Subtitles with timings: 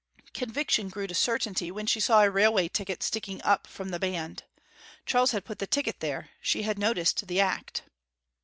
[0.33, 4.41] Conviction grew to certainty when she saw a railway ticket sticking up from the band.
[5.05, 7.83] Charles had put the ticket there she had noticed the act.